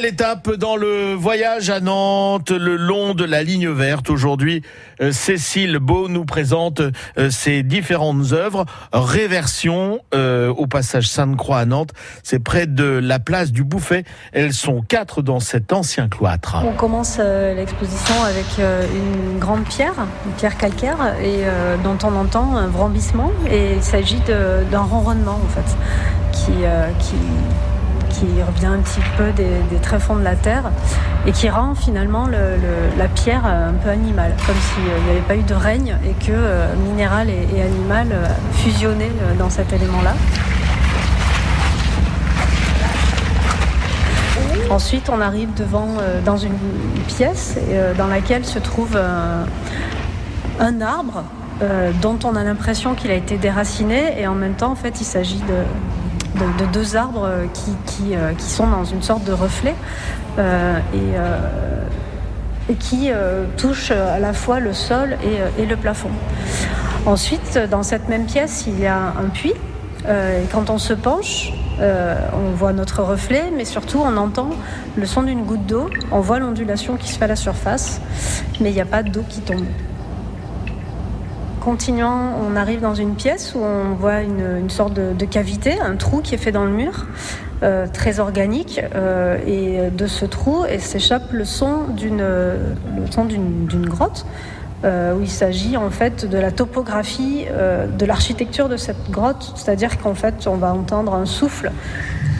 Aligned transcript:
Nouvelle 0.00 0.14
étape 0.14 0.54
dans 0.54 0.76
le 0.76 1.12
voyage 1.12 1.68
à 1.68 1.80
Nantes, 1.80 2.52
le 2.52 2.76
long 2.76 3.12
de 3.12 3.22
la 3.22 3.42
ligne 3.42 3.68
verte. 3.68 4.08
Aujourd'hui, 4.08 4.62
euh, 5.02 5.12
Cécile 5.12 5.78
Beau 5.78 6.08
nous 6.08 6.24
présente 6.24 6.80
euh, 6.80 7.28
ses 7.28 7.62
différentes 7.62 8.32
œuvres. 8.32 8.64
Réversion 8.94 10.00
euh, 10.14 10.48
au 10.48 10.66
passage 10.66 11.06
Sainte-Croix 11.06 11.58
à 11.58 11.64
Nantes. 11.66 11.90
C'est 12.22 12.38
près 12.38 12.66
de 12.66 12.84
la 12.84 13.18
place 13.18 13.52
du 13.52 13.62
Bouffet. 13.62 14.04
Elles 14.32 14.54
sont 14.54 14.80
quatre 14.80 15.20
dans 15.20 15.38
cet 15.38 15.70
ancien 15.70 16.08
cloître. 16.08 16.56
On 16.64 16.72
commence 16.72 17.18
l'exposition 17.18 18.14
avec 18.24 18.46
une 18.58 19.38
grande 19.38 19.64
pierre, 19.64 20.06
une 20.24 20.32
pierre 20.32 20.56
calcaire, 20.56 21.14
et 21.22 21.44
dont 21.84 21.98
on 22.04 22.16
entend 22.16 22.56
un 22.56 22.68
brambissement. 22.68 23.32
Et 23.50 23.74
il 23.74 23.82
s'agit 23.82 24.20
d'un 24.70 24.82
ronronnement 24.82 25.38
en 25.44 25.48
fait, 25.48 25.76
qui, 26.32 26.52
qui 27.00 27.16
qui 28.20 28.42
revient 28.42 28.66
un 28.66 28.78
petit 28.80 29.00
peu 29.16 29.32
des, 29.32 29.78
tréfonds 29.80 30.16
de 30.16 30.22
la 30.22 30.36
terre 30.36 30.64
et 31.26 31.32
qui 31.32 31.48
rend 31.48 31.74
finalement 31.74 32.26
la 32.26 33.08
pierre 33.08 33.46
un 33.46 33.72
peu 33.72 33.88
animale, 33.88 34.34
comme 34.46 34.56
s'il 34.56 34.84
n'y 34.84 35.10
avait 35.10 35.26
pas 35.26 35.36
eu 35.36 35.42
de 35.42 35.54
règne 35.54 35.96
et 36.04 36.12
que 36.24 36.32
euh, 36.32 36.74
minéral 36.76 37.28
et, 37.30 37.62
animal 37.62 38.08
euh, 38.12 38.26
fusionnaient 38.52 39.12
euh, 39.22 39.34
dans 39.38 39.48
cet 39.48 39.72
élément-là. 39.72 40.14
Ensuite, 44.68 45.08
on 45.08 45.20
arrive 45.20 45.52
devant 45.54 45.88
dans 46.24 46.36
une 46.36 46.56
pièce 47.08 47.58
dans 47.98 48.06
laquelle 48.06 48.44
se 48.44 48.60
trouve 48.60 48.96
un 48.96 50.80
arbre 50.80 51.24
dont 52.00 52.16
on 52.22 52.36
a 52.36 52.44
l'impression 52.44 52.94
qu'il 52.94 53.10
a 53.10 53.14
été 53.14 53.36
déraciné 53.36 54.20
et 54.20 54.28
en 54.28 54.36
même 54.36 54.54
temps, 54.54 54.70
en 54.70 54.76
fait, 54.76 55.00
il 55.00 55.04
s'agit 55.04 55.42
de, 56.40 56.64
de, 56.64 56.72
deux 56.72 56.96
arbres 56.96 57.28
qui, 57.54 58.14
euh, 58.14 58.32
qui, 58.34 58.48
sont 58.48 58.66
dans 58.66 58.84
une 58.84 59.02
sorte 59.02 59.24
de 59.24 59.32
reflet 59.32 59.74
euh, 60.38 60.78
et, 60.94 60.96
euh, 61.16 61.84
et, 62.68 62.74
qui 62.74 63.10
touchent 63.56 63.90
à 63.90 64.18
la 64.18 64.32
fois 64.32 64.60
le 64.60 64.72
sol 64.72 65.16
et, 65.58 65.66
le 65.66 65.76
plafond. 65.76 66.10
Ensuite, 67.06 67.58
dans 67.70 67.82
cette 67.82 68.08
même 68.08 68.26
pièce, 68.26 68.64
il 68.66 68.78
y 68.78 68.86
a 68.86 68.96
un 68.96 69.28
puits. 69.32 69.54
et 70.06 70.46
quand 70.52 70.70
on 70.70 70.78
se 70.78 70.92
penche, 70.92 71.52
on 71.80 72.54
voit 72.54 72.72
notre 72.72 73.02
reflet, 73.02 73.50
mais 73.56 73.64
surtout 73.64 73.98
on 73.98 74.16
entend 74.16 74.50
le 74.96 75.06
son 75.06 75.22
d'une 75.22 75.42
goutte 75.42 75.66
d'eau, 75.66 75.90
on 76.12 76.20
voit 76.20 76.38
l'ondulation 76.38 76.96
qui 76.96 77.08
se 77.08 77.18
fait 77.18 77.24
à 77.24 77.28
la 77.28 77.36
surface, 77.36 78.00
mais 78.60 78.70
il 78.70 78.74
n'y 78.74 78.80
a 78.80 78.86
pas 78.86 79.02
d'eau 79.02 79.24
qui 79.28 79.40
tombe. 79.40 79.64
Continuant, 81.60 82.32
on 82.40 82.56
arrive 82.56 82.80
dans 82.80 82.94
une 82.94 83.14
pièce 83.14 83.54
où 83.54 83.58
on 83.58 83.94
voit 83.94 84.22
une, 84.22 84.70
sorte 84.70 84.94
de, 84.94 85.24
cavité, 85.26 85.78
un 85.78 85.96
trou 85.96 86.22
qui 86.22 86.34
est 86.34 86.38
fait 86.38 86.52
dans 86.52 86.64
le 86.64 86.70
mur, 86.70 87.06
euh, 87.62 87.86
très 87.86 88.18
organique. 88.18 88.80
Euh, 88.94 89.36
et 89.46 89.90
de 89.90 90.06
ce 90.06 90.24
trou 90.24 90.64
s'échappe 90.78 91.32
le 91.32 91.44
son 91.44 91.84
d'une 91.94 93.86
grotte. 93.86 94.24
Euh, 94.82 95.14
où 95.14 95.20
il 95.20 95.28
s'agit 95.28 95.76
en 95.76 95.90
fait 95.90 96.24
de 96.24 96.38
la 96.38 96.50
topographie 96.50 97.44
de 97.44 98.06
l'architecture 98.06 98.70
de 98.70 98.78
cette 98.78 99.10
grotte, 99.10 99.52
c'est-à-dire 99.54 99.98
qu'en 99.98 100.14
fait 100.14 100.46
on 100.46 100.56
va 100.56 100.72
entendre 100.72 101.12
un 101.12 101.26
souffle 101.26 101.70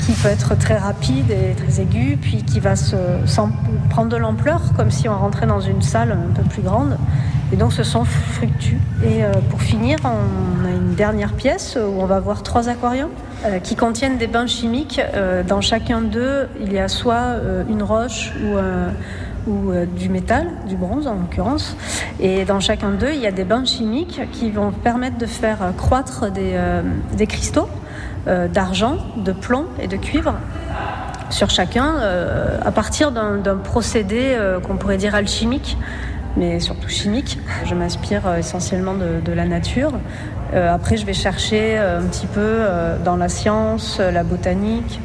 qui 0.07 0.13
peut 0.13 0.29
être 0.29 0.57
très 0.57 0.79
rapide 0.79 1.31
et 1.31 1.55
très 1.55 1.83
aigu, 1.83 2.17
puis 2.19 2.43
qui 2.43 2.59
va 2.59 2.77
se, 2.77 2.97
prendre 3.91 4.09
de 4.09 4.17
l'ampleur, 4.17 4.63
comme 4.75 4.91
si 4.91 5.07
on 5.07 5.19
rentrait 5.19 5.47
dans 5.47 5.61
une 5.61 5.83
salle 5.83 6.13
un 6.13 6.33
peu 6.35 6.43
plus 6.43 6.63
grande, 6.63 6.97
et 7.53 7.57
donc 7.57 7.73
ce 7.73 7.83
sont 7.83 8.05
fructus. 8.05 8.79
Et 9.05 9.25
euh, 9.25 9.33
pour 9.51 9.61
finir, 9.61 9.99
on 10.05 10.65
a 10.65 10.71
une 10.71 10.95
dernière 10.95 11.33
pièce 11.33 11.77
où 11.77 12.01
on 12.01 12.07
va 12.07 12.21
voir 12.21 12.43
trois 12.43 12.69
aquariums 12.69 13.11
euh, 13.45 13.59
qui 13.59 13.75
contiennent 13.75 14.19
des 14.19 14.29
bains 14.29 14.47
chimiques. 14.47 15.01
Euh, 15.15 15.43
dans 15.43 15.61
chacun 15.61 16.01
d'eux, 16.01 16.49
il 16.61 16.73
y 16.73 16.79
a 16.79 16.89
soit 16.89 17.37
une 17.69 17.83
roche 17.83 18.33
ou, 19.47 19.73
du 19.97 20.11
métal, 20.11 20.49
du 20.69 20.77
bronze 20.77 21.07
en 21.07 21.15
l'occurrence. 21.15 21.77
Et 22.21 22.45
dans 22.45 22.61
chacun 22.61 22.91
d'eux, 22.91 23.13
il 23.13 23.21
y 23.21 23.27
a 23.27 23.33
des 23.33 23.45
bains 23.45 23.65
chimiques 23.65 24.21
qui 24.33 24.51
vont 24.51 24.71
permettre 24.71 25.19
de 25.19 25.27
faire 25.27 25.59
croître 25.77 26.27
des 26.31 27.27
cristaux 27.27 27.69
d'argent, 28.27 28.99
de 29.17 29.33
plomb 29.33 29.65
et 29.81 29.89
de 29.89 29.97
cuivre 29.97 30.35
sur 31.31 31.49
chacun 31.49 31.95
à 32.65 32.71
partir 32.71 33.13
d'un 33.13 33.57
procédé 33.57 34.37
qu'on 34.67 34.77
pourrait 34.77 34.99
dire 34.99 35.15
alchimique 35.15 35.77
mais 36.37 36.61
surtout 36.61 36.89
chimique. 36.89 37.39
Je 37.65 37.75
m'inspire 37.75 38.27
euh, 38.27 38.39
essentiellement 38.39 38.95
de, 38.95 39.33
la 39.33 39.45
nature. 39.45 39.93
Euh, 40.55 40.75
après, 40.75 40.97
je 40.97 41.07
vais 41.07 41.13
chercher 41.13 41.79
euh, 41.79 42.01
un 42.01 42.05
petit 42.05 42.27
peu 42.27 42.61
dans 43.05 43.17
la 43.17 43.29
science, 43.29 44.01
la 44.01 44.25
botanique, 44.25 45.01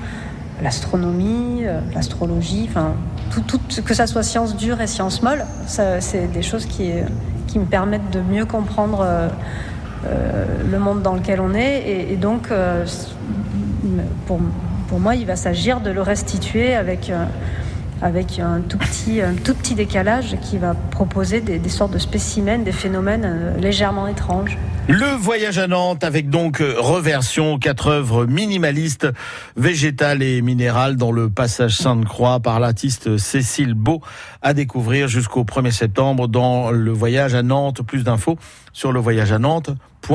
l'astronomie, 0.61 1.63
l'astrologie, 1.93 2.65
enfin, 2.69 2.93
tout, 3.29 3.59
que 3.83 3.93
ça 3.93 4.07
soit 4.07 4.23
science 4.23 4.55
dure 4.55 4.81
et 4.81 4.87
science 4.87 5.21
molle, 5.21 5.45
c'est 5.67 6.31
des 6.31 6.41
choses 6.41 6.65
qui, 6.65 6.91
me 7.55 7.65
permettent 7.65 8.11
de 8.11 8.19
mieux 8.19 8.45
comprendre 8.45 9.05
le 10.69 10.79
monde 10.79 11.01
dans 11.01 11.13
lequel 11.13 11.39
on 11.39 11.53
est. 11.53 12.09
Et, 12.09 12.15
donc, 12.15 12.49
pour, 14.27 14.99
moi, 14.99 15.15
il 15.15 15.25
va 15.25 15.35
s'agir 15.35 15.81
de 15.81 15.89
le 15.89 16.01
restituer 16.01 16.73
avec 16.73 17.11
avec 18.01 18.39
un 18.39 18.61
tout 18.61 18.77
petit, 18.77 19.21
un 19.21 19.33
tout 19.33 19.53
petit 19.53 19.75
décalage 19.75 20.37
qui 20.41 20.57
va 20.57 20.73
proposer 20.73 21.41
des, 21.41 21.69
sortes 21.69 21.93
de 21.93 21.99
spécimens, 21.99 22.59
des 22.59 22.71
phénomènes 22.71 23.25
euh, 23.25 23.57
légèrement 23.57 24.07
étranges. 24.07 24.57
Le 24.87 25.15
voyage 25.15 25.57
à 25.57 25.67
Nantes 25.67 26.03
avec 26.03 26.29
donc 26.29 26.61
euh, 26.61 26.75
reversion, 26.77 27.57
quatre 27.57 27.87
œuvres 27.87 28.25
minimalistes, 28.25 29.07
végétales 29.55 30.21
et 30.21 30.41
minérales 30.41 30.95
dans 30.95 31.11
le 31.11 31.29
passage 31.29 31.75
Sainte-Croix 31.77 32.39
par 32.39 32.59
l'artiste 32.59 33.17
Cécile 33.17 33.73
Beau 33.73 34.01
à 34.41 34.53
découvrir 34.53 35.07
jusqu'au 35.07 35.43
1er 35.43 35.71
septembre 35.71 36.27
dans 36.27 36.71
le 36.71 36.91
voyage 36.91 37.33
à 37.33 37.41
Nantes. 37.41 37.81
Plus 37.81 38.03
d'infos 38.03 38.37
sur 38.73 38.91
le 38.91 38.99
voyage 38.99 39.31
à 39.31 39.39
Nantes.fr. 39.39 40.07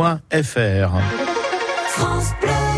France 1.89 2.31
Bleu. 2.41 2.70